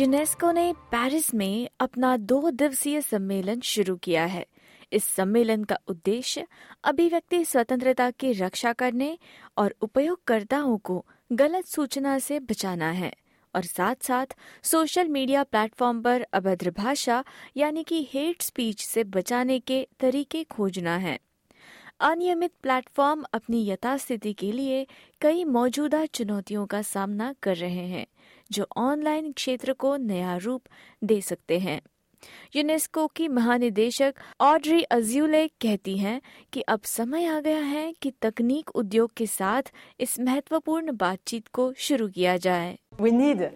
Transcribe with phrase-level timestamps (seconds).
[0.00, 4.46] UNESCO ने Paris में अपना दो दिवसीय सम्मेलन शुरू किया है।
[4.92, 6.46] इस सम्मेलन का उद्देश्य
[6.84, 9.18] अभिव्यक्ति स्वतंत्रता की रक्षा करने
[9.58, 13.12] और उपयोगकर्ताओं को गलत सूचना से बचाना है
[13.54, 14.26] और साथ साथ
[14.62, 17.24] सोशल मीडिया प्लेटफॉर्म पर अभद्र भाषा,
[17.56, 21.18] यानी कि हेट स्पीच से बचाने के तरीके खोजना है।
[22.02, 24.86] अनियमित प्लेटफॉर्म अपनी यथास्थिति के लिए
[25.20, 28.06] कई मौजूदा चुनौतियों का सामना कर रहे हैं,
[28.52, 30.62] जो ऑनलाइन क्षेत्र को नया रूप
[31.04, 31.80] दे सकते हैं।
[32.56, 36.20] यूनेस्को की महानिदेशक ऑड्री अज्यूले कहती हैं
[36.52, 39.62] कि अब समय आ गया है कि तकनीक उद्योग के साथ
[40.00, 43.48] इस महत्वपूर्ण बातचीत को शुरू किया जाए। We need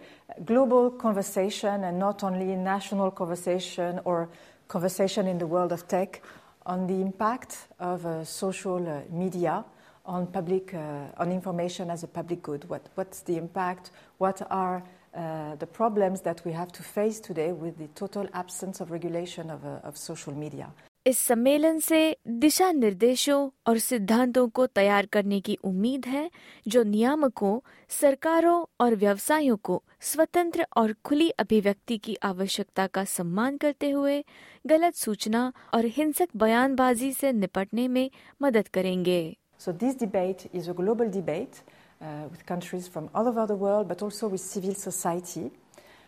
[0.45, 4.27] global conversation and not only national conversation or
[4.69, 6.21] conversation in the world of tech
[6.65, 9.63] on the impact of uh, social uh, media
[10.05, 12.69] on public uh, on information as a public good.
[12.69, 13.91] What, what's the impact?
[14.17, 18.81] What are uh, the problems that we have to face today with the total absence
[18.81, 20.69] of regulation of, of social media?
[21.07, 26.29] इस सम्मेलन से दिशा निर्देशों और सिद्धांतों को तैयार करने की उम्मीद है
[26.67, 27.59] जो नियामकों
[27.99, 34.23] सरकारों और व्यवसायों को स्वतंत्र और खुली अभिव्यक्ति की आवश्यकता का सम्मान करते हुए
[34.67, 38.09] गलत सूचना और हिंसक बयानबाजी से निपटने में
[38.41, 41.61] मदद करेंगे So this debate is a global debate
[42.01, 45.45] uh, with countries from all over the world, but also with civil society,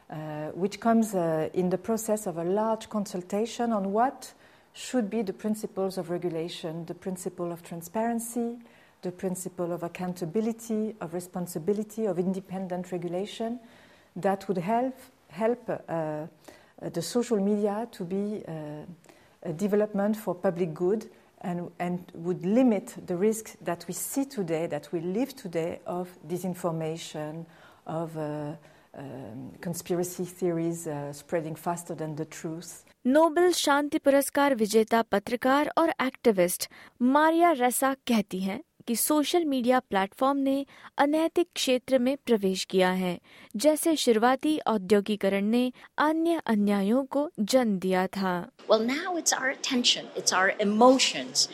[0.10, 4.34] uh, which comes uh, in the process of a large consultation on what
[4.78, 8.60] should be the principles of regulation, the principle of transparency,
[9.02, 13.60] the principle of accountability, of responsibility, of independent regulation
[14.16, 14.96] that would help,
[15.30, 16.28] help uh,
[16.92, 18.52] the social media to be uh,
[19.44, 21.10] a development for public good
[21.42, 26.10] and, and would limit the risk that we see today, that we live today, of
[26.28, 27.46] disinformation,
[27.88, 28.54] of uh,
[28.98, 32.84] um, conspiracy theories uh, spreading faster than the truth.
[33.06, 36.68] Nobel शांति पुरस्कार विजेता पत्रकार और activist
[37.02, 40.66] Maria रेसा कहती हैं कि social media platform ने
[40.98, 43.18] अनैतिक क्षेत्र में प्रवेश किया है
[43.56, 48.36] जैसे शुरुआती औद्योगिकरण ने अन्य अन्यायों को जन्म दिया था
[48.70, 51.48] Well, now it's our attention, it's our emotions,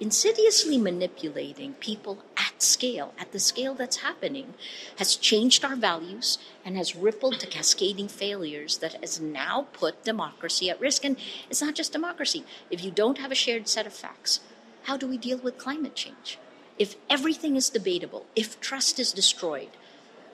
[0.00, 2.18] insidiously manipulating people
[2.62, 4.54] scale, at the scale that's happening,
[4.98, 10.70] has changed our values and has rippled to cascading failures that has now put democracy
[10.70, 11.04] at risk.
[11.04, 11.16] And
[11.50, 12.44] it's not just democracy.
[12.70, 14.40] If you don't have a shared set of facts,
[14.84, 16.38] how do we deal with climate change?
[16.78, 19.70] If everything is debatable, if trust is destroyed,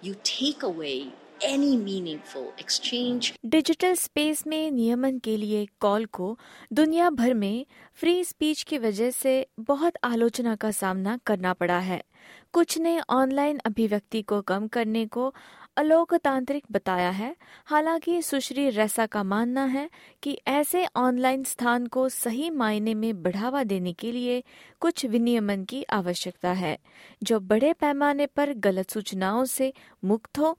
[0.01, 1.13] you take away
[1.45, 3.33] any meaningful exchange.
[3.47, 6.39] Digital space में नियमन के लिए call को
[6.73, 12.05] दुनिया भर में free speech की वजह से बहुत आलोचना का सामना करना पड़ा है
[12.53, 15.35] कुछ ने ऑनलाइन अभिव्यक्ति को कम करने को
[15.77, 19.91] अलोकतांत्रिक बताया है हालाँकि सुश्री रेसा का मानना है
[20.23, 24.45] कि ऐसे ऑनलाइन स्थान को सही मायने में बढ़ावा देने के लिए
[24.81, 26.79] कुछ विनियमन की आवश्यकता है,
[27.23, 29.73] जो बड़े पैमाने पर गलत सूचनाओं से
[30.05, 30.59] मुक्त हो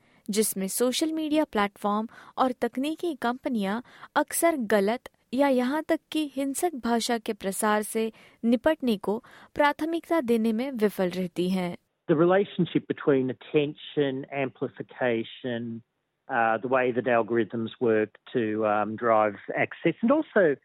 [0.29, 3.81] जिसमें सोशल मीडिया प्लेटफॉर्म और तकनीकी कंपनियाँ
[4.15, 8.11] अक्सर गलत या यहाँ तक कि हिंसक भाषा के प्रसार से
[8.45, 9.23] निपटने को
[9.55, 11.75] प्राथमिकता देने में विफल रहती हैं
[12.07, 15.81] the relationship between attention, amplification,
[16.29, 20.57] uh, the way that algorithms work to um, drive access, and also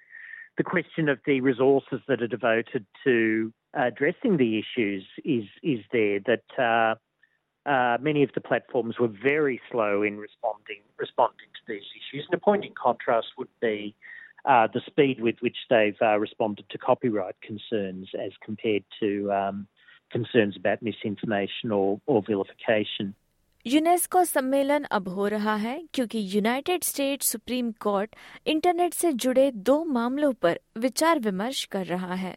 [0.59, 6.19] the question of the resources that are devoted to addressing the issues is is there.
[6.27, 6.95] That uh,
[7.66, 12.26] uh, many of the platforms were very slow in responding responding to these issues.
[12.30, 13.96] And a point in contrast would be
[14.46, 19.68] uh, the speed with which they've uh, responded to copyright concerns as compared to um,
[20.12, 23.16] concerns about misinformation or, or vilification.
[23.68, 28.16] UNESCO सम्मेलन अब हो रहा है क्योंकि United States Supreme Court
[28.48, 32.36] internet से जुड़े दो मामलों पर विचार विमर्श कर रहा है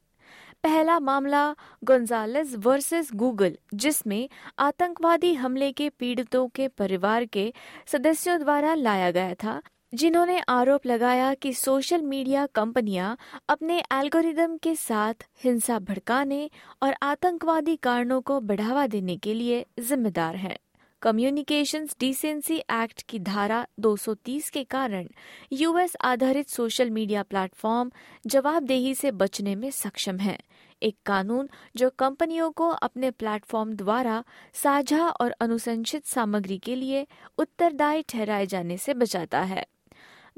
[0.63, 1.53] पहला मामला
[1.83, 4.29] गोंजालेस वर्सेस गूगल, जिसमें
[4.59, 7.53] आतंकवादी हमले के पीड़ितों के परिवार के
[7.87, 9.61] सदस्यों द्वारा लाया गया था,
[9.93, 13.17] जिन्होंने आरोप लगाया कि सोशल मीडिया कंपनियाँ
[13.49, 15.13] अपने एल्गोरिदम के साथ
[15.43, 16.49] हिंसा भड़काने
[16.83, 20.57] और आतंकवादी कारणों को बढ़ावा देने के लिए जिम्मेदार हैं।
[21.01, 25.07] कम्युनिकेशंस डिसेंसी एक्ट की धारा 230 के कारण
[25.51, 27.91] यूएस आधारित सोशल मीडिया प्लेटफॉर्म
[28.27, 30.37] जवाबदेही से बचने में सक्षम है।
[30.83, 34.23] एक कानून जो कंपनियों को अपने प्लेटफॉर्म द्वारा
[34.53, 39.65] साझा और अनुसंचित सामग्री के लिए उत्तरदायी ठहराए जाने से बचाता है।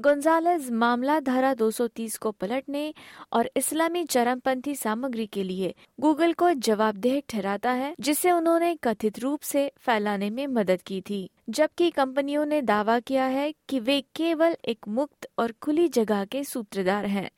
[0.02, 2.94] गोंजालेज मामला धारा 230 को पलटने
[3.32, 9.40] और इस्लामी चरमपंथी सामग्री के लिए गूगल को जवाबदेह ठहराता है जिसे उन्होंने कथित रूप
[9.40, 14.56] से फैलाने में मदद की थी। जबकि कंपनियों ने दावा किया है कि वे केवल
[14.64, 17.30] एक मुक्त और खुली जगह के सूत्रधार हैं।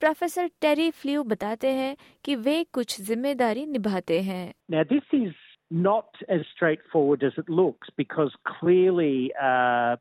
[0.00, 4.54] प्रोफेसर टेरी फ्लू बताते हैं कि वे कुछ ज़िम्मेदारी निभाते हैं।
[5.72, 9.14] Not as straightforward as it looks because clearly
[9.44, 9.96] uh,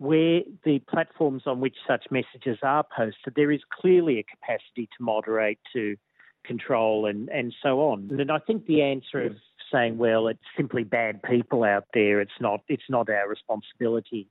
[0.00, 5.04] where the platforms on which such messages are posted, there is clearly a capacity to
[5.04, 5.94] moderate, to
[6.42, 8.08] control, and, and so on.
[8.18, 9.36] And I think the answer of
[9.70, 14.26] saying, well, it's simply bad people out there, it's not, it's not our responsibility.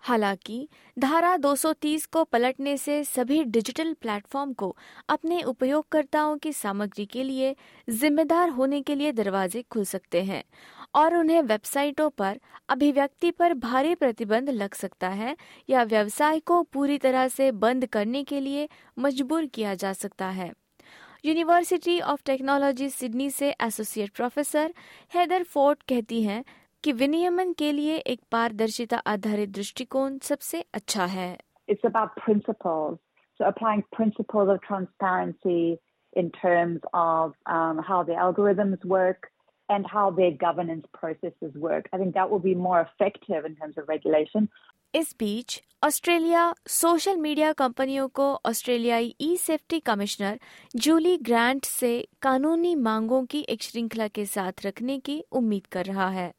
[0.00, 0.68] हालाँकि
[0.98, 4.76] धारा 230 को पलटने से सभी digital platform को
[5.08, 7.54] अपने उपयोगकर्ताओं की सामग्री के लिए
[7.90, 10.42] जिम्मेदार होने के लिए दरवाजे खुल सकते हैं
[10.94, 12.38] और उन्हें वेबसाइटों पर
[12.68, 15.36] अभिव्यक्ति पर भारी प्रतिबंध लग सकता है
[15.70, 20.52] या व्यवसाय को पूरी तरह से बंद करने के लिए मजबूर किया जा सकता है
[21.24, 24.72] यूनिवर्सिटी ऑफ़ टेक्नोलॉजी सिडनी से एसोसिएट प्रोफेसर
[25.14, 26.44] हैदर फोर्ट कहती हैं
[26.84, 31.36] कि विनियमन के लिए एक पारदर्शिता आधारित दृष्टिकोण सबसे अच्छा है.
[38.98, 39.39] So
[39.70, 41.88] and how their governance processes work.
[41.92, 44.48] I think that will be more effective in terms of regulation.
[44.94, 50.38] इस बीच, ऑस्ट्रेलिया सोशल मीडिया कंपनियों को ऑस्ट्रेलियाई e safety commissioner
[50.76, 56.08] Julie Grant से कानूनी मांगों की एक श्रृंखला के साथ रखने की उम्मीद कर रहा
[56.08, 56.32] है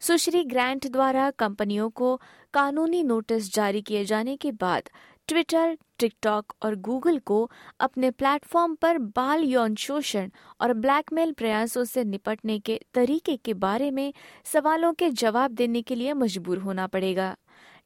[0.00, 2.14] सुश्री ग्रांट द्वारा कंपनियों को
[2.54, 4.88] कानूनी नोटिस जारी किए जाने के बाद
[5.30, 7.50] ट्विटर टिकटॉक और गूगल को
[7.80, 10.30] अपने प्लेटफॉर्म पर बाल यौन शोषण
[10.60, 14.12] और ब्लैकमेल प्रयासों से निपटने के तरीके के बारे में
[14.44, 17.36] सवालों के जवाब देने के लिए मजबूर होना पड़ेगा।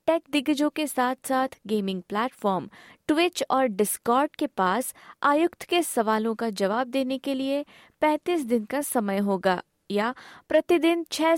[0.06, 2.68] टेक दिग्गजों के साथ साथ गेमिंग प्लेटफॉर्म
[3.08, 7.64] ट्विच और डिस्कॉर्ड के पास आयुक्त के सवालों का जवाब देने के लिए
[8.02, 10.14] 35 दिन का समय होगा या
[10.48, 11.36] प्रतिदिन छह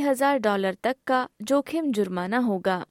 [0.00, 2.84] हज़ार डॉलर तक का जोखिम जुर्माना होगा।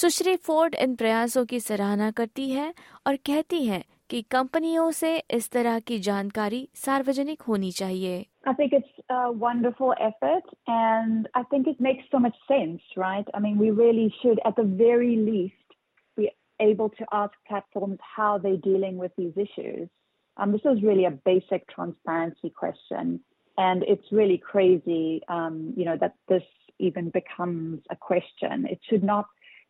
[0.00, 2.72] सुश्री फोर्ड इन प्रयासों की सराहना करती है
[3.06, 8.72] और कहती है कि कंपनियों से इस तरह की जानकारी सार्वजनिक होनी चाहिए I think
[8.78, 13.28] it's a wonderful effort and I think it makes so much sense, right?
[13.34, 15.76] I mean, we really should, at the very least,
[16.16, 16.30] be
[16.60, 19.88] able to ask platforms how they're dealing with these issues.
[20.36, 23.20] Um, this is really a basic transparency question.
[23.58, 26.42] And it's really crazy, um, you know, that this
[26.78, 28.66] even becomes a question.
[28.66, 29.26] It should not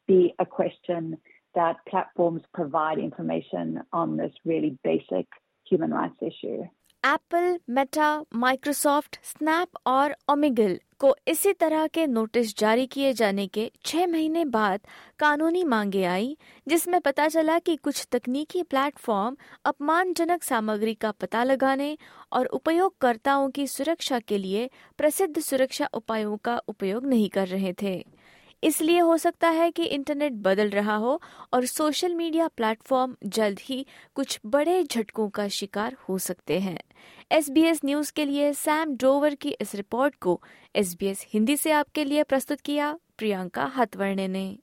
[0.09, 1.17] be a question
[1.55, 5.27] that platforms provide information on this really basic
[5.67, 6.63] human rights issue.
[7.05, 13.71] Apple Meta Microsoft Snap और Omegle को इसी तरह के notice जारी किए जाने के
[13.85, 14.81] छह महीने बाद
[15.19, 21.97] कानूनी मांगे आई, जिसमें पता चला कि कुछ तकनीकी प्लेटफॉर्म अपमानजनक सामग्री का पता लगाने
[22.33, 27.97] और उपयोगकर्ताओं की सुरक्षा के लिए प्रसिद्ध सुरक्षा उपायों का उपयोग नहीं कर रहे थे
[28.65, 33.87] इसलिए हो सकता है कि इंटरनेट बदल रहा हो और सोशल मीडिया प्लेटफॉर्म जल्द ही
[34.15, 36.79] कुछ बड़े झटकों का शिकार हो सकते हैं।
[37.33, 40.43] एस बी एस न्यूज़ के लिए सैम डोवर की इस रिपोर्ट को
[40.77, 44.59] SBS हिंदी से आपके लिए प्रस्तुत किया, प्रियंका हतवर्णे ने।